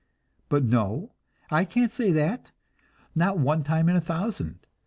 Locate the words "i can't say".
1.51-2.11